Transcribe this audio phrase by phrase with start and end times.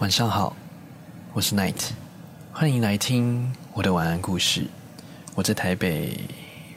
[0.00, 0.56] 晚上好，
[1.34, 1.90] 我是 Night，
[2.54, 4.66] 欢迎来听我的晚安故事。
[5.34, 6.18] 我在台北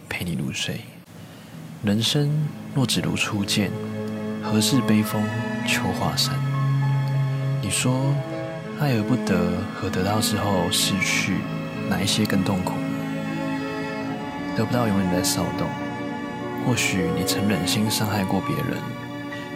[0.10, 0.82] 陪你入睡。
[1.84, 3.72] 人生若只如初见，
[4.44, 5.24] 何事悲风
[5.66, 6.36] 秋华山？
[7.62, 8.14] 你说
[8.78, 11.38] 爱而不得和得到之后失去，
[11.90, 12.74] 哪一些更痛苦？
[14.58, 15.70] 得不到永远在骚动。
[16.68, 18.78] 或许你曾忍心伤害过别人，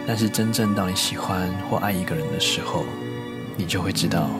[0.06, 2.86] 但是真正当你喜欢或爱一个人的时候。
[3.58, 4.30] 你就会知道，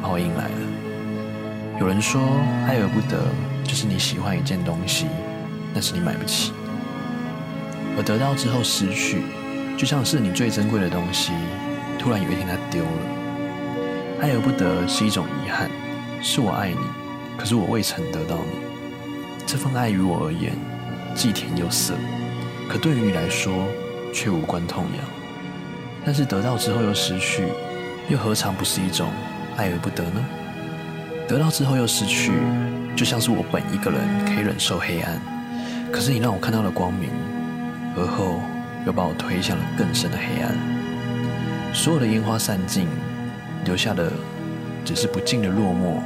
[0.00, 0.54] 报应来了。
[1.80, 2.22] 有人说，
[2.64, 3.18] 爱而不得，
[3.64, 5.06] 就是你喜欢一件东西，
[5.74, 6.52] 但是你买不起；
[7.96, 9.22] 而得到之后失去，
[9.76, 11.32] 就像是你最珍贵的东西，
[11.98, 14.20] 突然有一天它丢了。
[14.20, 15.68] 爱而不得是一种遗憾，
[16.22, 16.78] 是我爱你，
[17.36, 19.44] 可是我未曾得到你。
[19.44, 20.52] 这份爱于我而言，
[21.16, 21.94] 既甜又涩，
[22.68, 23.52] 可对于你来说，
[24.14, 25.04] 却无关痛痒。
[26.04, 27.48] 但是得到之后又失去。
[28.08, 29.08] 又何尝不是一种
[29.56, 30.24] 爱而不得呢？
[31.28, 32.32] 得到之后又失去，
[32.94, 35.20] 就像是我本一个人可以忍受黑暗，
[35.90, 37.08] 可是你让我看到了光明，
[37.96, 38.40] 而后
[38.84, 40.54] 又把我推向了更深的黑暗。
[41.72, 42.86] 所有的烟花散尽，
[43.64, 44.12] 留下的
[44.84, 46.00] 只是不尽的落寞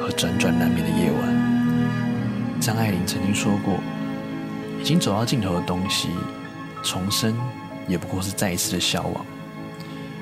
[0.00, 2.58] 和辗转难眠的夜晚。
[2.60, 3.78] 张爱玲曾经说过
[4.80, 6.08] ：“已经走到尽头的东西，
[6.82, 7.36] 重生
[7.86, 9.26] 也不过是再一次的消亡。”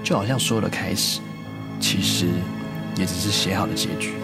[0.03, 1.21] 就好像所有的开始，
[1.79, 2.27] 其实
[2.97, 4.15] 也只是写好的结局。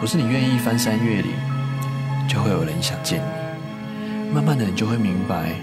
[0.00, 1.32] 不是你愿意翻山越岭，
[2.28, 4.34] 就会有人想见你。
[4.34, 5.54] 慢慢的，你就会明白，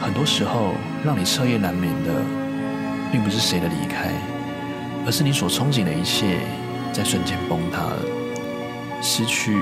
[0.00, 0.72] 很多时候
[1.04, 2.12] 让你彻夜难眠的，
[3.10, 4.10] 并不是谁的离开，
[5.06, 6.40] 而是你所憧憬的一切
[6.92, 7.98] 在瞬间崩塌了。
[9.00, 9.56] 失去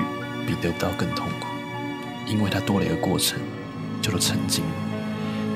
[0.45, 1.47] 比得不到更痛苦，
[2.27, 3.39] 因为它多了一个过程，
[4.01, 4.63] 叫做曾经。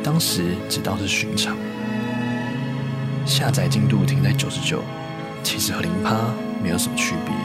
[0.04, 1.58] 当时只当是寻常。
[3.38, 4.82] 下载进度停在九十九，
[5.44, 7.36] 其实和零趴没有什么区别。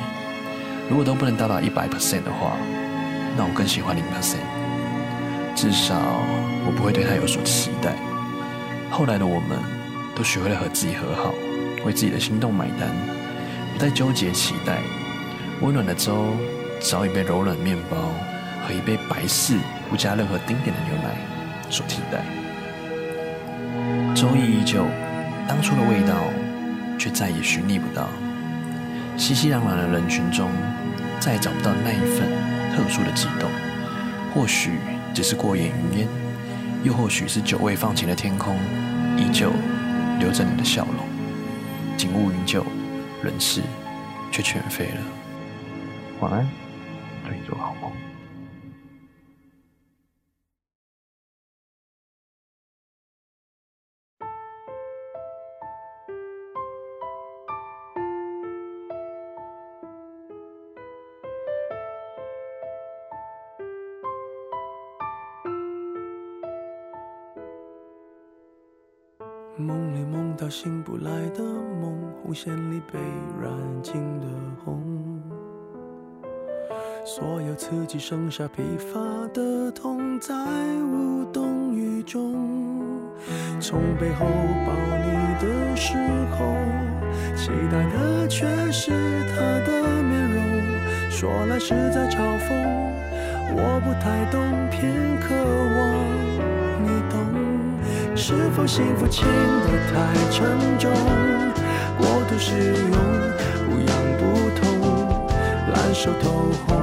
[0.88, 2.56] 如果都不能达到一百 percent 的话，
[3.36, 4.38] 那我更喜欢零 percent。
[5.54, 5.94] 至少
[6.64, 7.92] 我不会对他有所期待。
[8.90, 9.58] 后来的我们，
[10.16, 11.34] 都学会了和自己和好，
[11.84, 12.88] 为自己的心动买单，
[13.74, 14.78] 不再纠结期待。
[15.60, 16.28] 温暖的粥，
[16.80, 17.98] 早已被柔软面包
[18.66, 19.58] 和一杯白事
[19.90, 21.18] 不加任何丁点的牛奶
[21.68, 22.24] 所替代。
[24.14, 24.86] 周易依旧。
[25.48, 26.14] 当初的味道，
[26.98, 28.08] 却再也寻觅不到。
[29.16, 30.50] 熙熙攘攘的人群中，
[31.20, 32.28] 再也找不到那一份
[32.74, 33.48] 特殊的悸动。
[34.34, 34.78] 或许
[35.12, 36.08] 只是过眼云烟，
[36.82, 38.56] 又或许是久未放晴的天空，
[39.16, 39.52] 依旧
[40.18, 41.04] 留着你的笑容。
[41.98, 42.64] 景物云旧，
[43.22, 43.60] 人事
[44.30, 45.00] 却全废了。
[46.20, 46.48] 晚安，
[47.26, 47.92] 祝你做个好梦。
[69.62, 71.42] 梦里梦到醒不来的
[71.80, 72.98] 梦，红线里被
[73.40, 74.26] 染尽的
[74.64, 74.82] 红，
[77.04, 78.98] 所有刺激剩下疲乏
[79.32, 80.34] 的痛，在
[80.82, 82.34] 无动于衷。
[83.60, 84.26] 从背后
[84.66, 85.96] 抱你的时
[86.32, 86.56] 候，
[87.36, 88.90] 期待的却是
[89.28, 90.42] 他的面容，
[91.08, 92.50] 说来是在嘲讽，
[93.54, 95.34] 我不太懂，偏渴
[95.78, 95.80] 望
[96.82, 97.51] 你懂。
[98.24, 100.88] 是否幸福轻得太沉重？
[101.98, 102.94] 过度使用，
[103.66, 105.26] 不痒不痛，
[105.74, 106.30] 烂熟透
[106.64, 106.78] 红，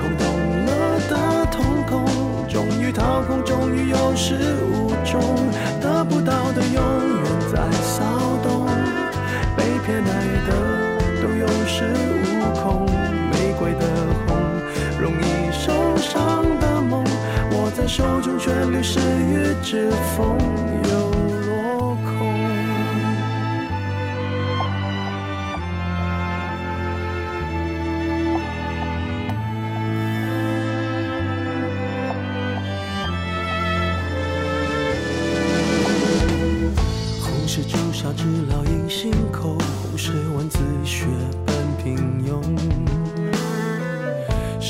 [0.00, 0.24] 空洞
[0.64, 4.49] 了的瞳孔，终于掏空，终于有始
[17.90, 20.99] 手中却流失于指缝。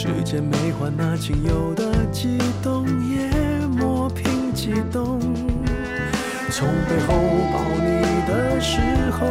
[0.02, 3.28] 时间没换那仅有的悸动，也
[3.66, 5.20] 磨平激动。
[6.50, 7.12] 从背后
[7.52, 8.80] 抱你的时
[9.10, 9.26] 候，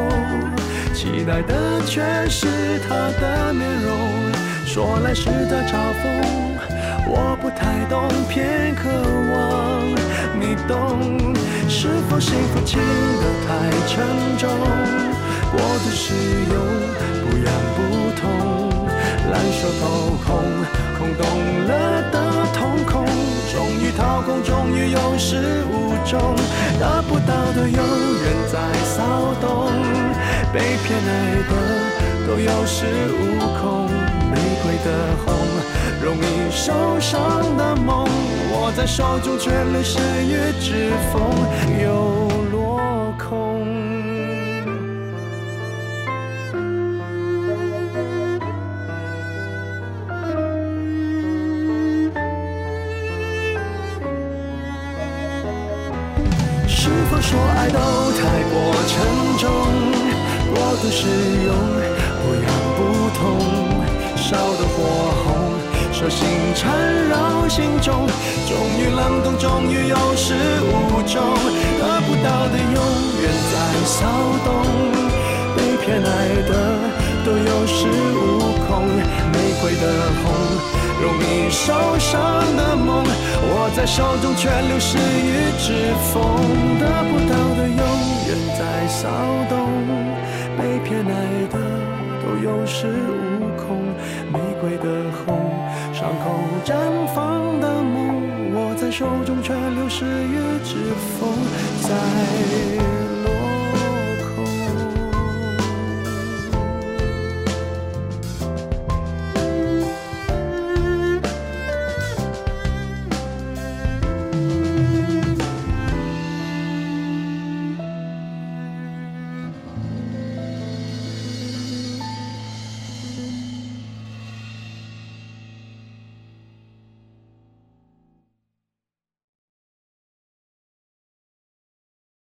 [0.93, 2.45] 期待的却是
[2.87, 4.31] 他的面容。
[4.63, 5.73] 说来是在嘲
[6.03, 6.05] 讽，
[7.07, 8.91] 我不太懂，偏渴
[9.33, 9.89] 望
[10.39, 11.33] 你懂。
[11.67, 14.05] 是否幸福轻得太沉
[14.37, 14.47] 重？
[15.51, 16.13] 过度使
[16.53, 16.53] 用，
[17.25, 17.79] 不痒不
[18.21, 18.27] 痛，
[19.59, 19.89] 手掏
[20.25, 20.39] 空，
[20.97, 21.27] 空洞
[21.67, 21.71] 了
[22.13, 22.15] 的
[22.53, 23.05] 瞳孔，
[23.51, 25.35] 终于掏空，终于有始
[25.69, 26.33] 无终，
[26.79, 29.69] 得不到的永远在骚动，
[30.53, 31.51] 被偏爱的
[32.25, 33.89] 都有恃无恐，
[34.31, 34.87] 玫瑰的
[35.25, 35.35] 红，
[36.01, 37.19] 容易受伤
[37.57, 38.07] 的梦，
[38.53, 41.19] 握在手中却流失于指缝，
[56.81, 58.55] 是否说爱都太过
[58.87, 58.95] 沉
[59.37, 59.51] 重，
[60.55, 61.03] 过度使
[61.43, 61.51] 用，
[62.23, 62.47] 不痒
[62.77, 62.79] 不
[63.19, 63.19] 痛，
[64.15, 64.77] 烧得火
[65.21, 65.27] 红，
[65.91, 66.71] 手心缠
[67.09, 68.07] 绕心中，
[68.47, 70.33] 终于冷冻，终于有始
[70.63, 71.19] 无终，
[71.81, 72.79] 得不到的永
[73.19, 73.53] 远在
[73.83, 74.07] 骚
[74.45, 74.47] 动，
[75.57, 76.07] 被偏爱
[76.47, 76.51] 的
[77.25, 77.77] 都有恃
[78.15, 78.87] 无恐，
[79.33, 79.83] 玫瑰的
[80.23, 80.31] 红。
[81.01, 82.21] 容易受伤
[82.55, 86.21] 的梦，握在手中却流失于指缝，
[86.79, 87.77] 得不到的永
[88.27, 89.09] 远在骚
[89.49, 89.57] 动，
[90.57, 91.11] 被偏爱
[91.49, 91.57] 的
[92.21, 93.81] 都有恃无恐，
[94.31, 94.85] 玫瑰的
[95.25, 95.49] 红，
[95.93, 96.23] 伤口
[96.63, 96.75] 绽
[97.15, 100.75] 放的梦，握在手中却流失于指
[101.19, 101.29] 缝，
[101.81, 102.98] 在。